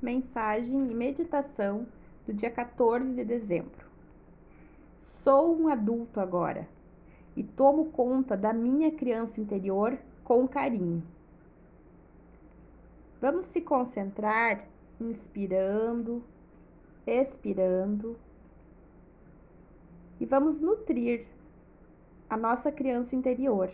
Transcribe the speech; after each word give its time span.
Mensagem 0.00 0.90
e 0.90 0.94
meditação 0.94 1.86
do 2.26 2.34
dia 2.34 2.50
14 2.50 3.14
de 3.14 3.24
dezembro. 3.24 3.86
Sou 5.22 5.58
um 5.58 5.68
adulto 5.68 6.20
agora 6.20 6.68
e 7.34 7.42
tomo 7.42 7.86
conta 7.86 8.36
da 8.36 8.52
minha 8.52 8.90
criança 8.90 9.40
interior 9.40 9.98
com 10.22 10.46
carinho. 10.46 11.02
Vamos 13.22 13.46
se 13.46 13.62
concentrar 13.62 14.66
inspirando, 15.00 16.22
expirando 17.06 18.18
e 20.20 20.26
vamos 20.26 20.60
nutrir 20.60 21.26
a 22.28 22.36
nossa 22.36 22.70
criança 22.70 23.16
interior, 23.16 23.72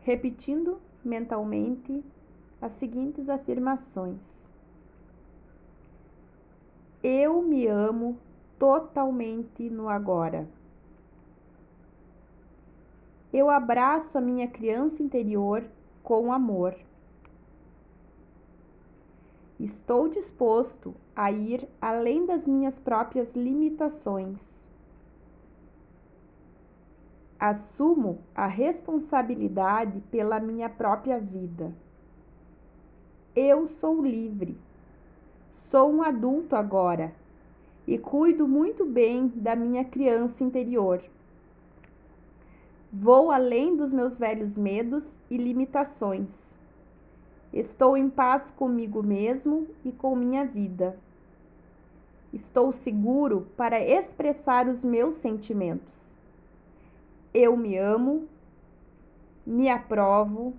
repetindo 0.00 0.80
mentalmente 1.04 2.02
as 2.62 2.72
seguintes 2.72 3.28
afirmações: 3.28 4.48
Eu 7.02 7.42
me 7.42 7.66
amo 7.66 8.16
totalmente 8.56 9.68
no 9.68 9.88
agora. 9.88 10.48
Eu 13.32 13.50
abraço 13.50 14.16
a 14.16 14.20
minha 14.20 14.46
criança 14.46 15.02
interior 15.02 15.68
com 16.04 16.32
amor. 16.32 16.76
Estou 19.58 20.08
disposto 20.08 20.94
a 21.16 21.32
ir 21.32 21.68
além 21.80 22.26
das 22.26 22.46
minhas 22.46 22.78
próprias 22.78 23.34
limitações. 23.34 24.68
Assumo 27.38 28.20
a 28.34 28.46
responsabilidade 28.46 30.00
pela 30.10 30.38
minha 30.38 30.68
própria 30.68 31.18
vida. 31.18 31.74
Eu 33.34 33.66
sou 33.66 34.04
livre. 34.04 34.58
Sou 35.64 35.90
um 35.90 36.02
adulto 36.02 36.54
agora 36.54 37.14
e 37.86 37.96
cuido 37.96 38.46
muito 38.46 38.84
bem 38.84 39.28
da 39.28 39.56
minha 39.56 39.86
criança 39.86 40.44
interior. 40.44 41.02
Vou 42.92 43.30
além 43.30 43.74
dos 43.74 43.90
meus 43.90 44.18
velhos 44.18 44.54
medos 44.54 45.18
e 45.30 45.38
limitações. 45.38 46.54
Estou 47.50 47.96
em 47.96 48.10
paz 48.10 48.50
comigo 48.50 49.02
mesmo 49.02 49.66
e 49.82 49.90
com 49.90 50.14
minha 50.14 50.44
vida. 50.44 50.98
Estou 52.34 52.70
seguro 52.70 53.46
para 53.56 53.80
expressar 53.80 54.68
os 54.68 54.84
meus 54.84 55.14
sentimentos. 55.14 56.14
Eu 57.32 57.56
me 57.56 57.78
amo, 57.78 58.28
me 59.46 59.70
aprovo 59.70 60.52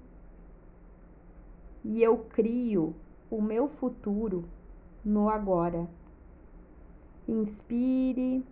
e 1.84 2.02
eu 2.02 2.18
crio 2.18 2.96
o 3.30 3.42
meu 3.42 3.68
futuro 3.68 4.46
no 5.04 5.30
agora. 5.30 5.88
Inspire, 7.28 8.44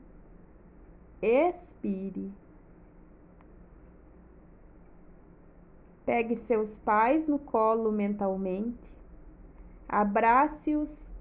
expire. 1.21 2.31
Pegue 6.05 6.35
seus 6.35 6.77
pais 6.77 7.27
no 7.27 7.37
colo 7.39 7.91
mentalmente, 7.91 8.91
abrace-os 9.87 11.11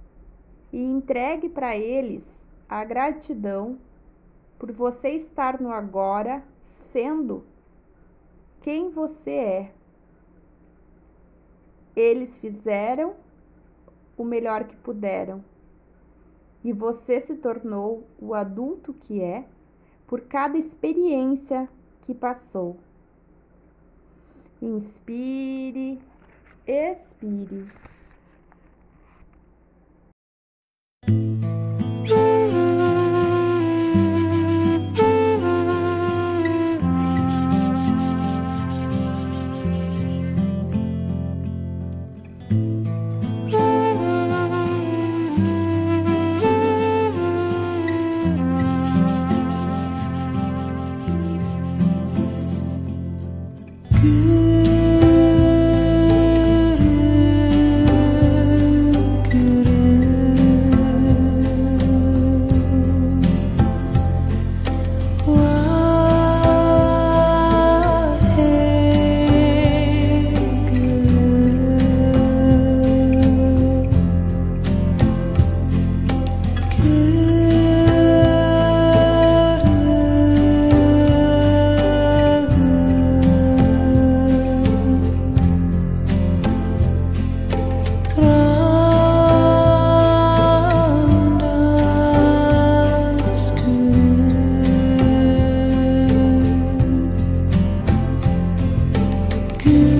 e 0.73 0.83
entregue 0.83 1.49
para 1.49 1.77
eles 1.77 2.47
a 2.69 2.85
gratidão 2.85 3.79
por 4.59 4.73
você 4.73 5.11
estar 5.11 5.61
no 5.61 5.71
agora 5.71 6.43
sendo 6.65 7.45
quem 8.63 8.91
você 8.91 9.31
é. 9.31 9.80
Eles 12.01 12.39
fizeram 12.39 13.15
o 14.17 14.25
melhor 14.25 14.65
que 14.65 14.75
puderam 14.75 15.45
e 16.65 16.73
você 16.73 17.21
se 17.21 17.37
tornou 17.37 18.05
o 18.19 18.33
adulto 18.33 18.95
que 18.95 19.21
é 19.21 19.45
por 20.07 20.23
cada 20.23 20.57
experiência 20.57 21.69
que 22.07 22.15
passou. 22.15 22.79
Inspire, 24.63 26.01
expire. 26.67 27.71
Thank 42.51 42.63
you. 42.63 42.80
you. 99.71 100.00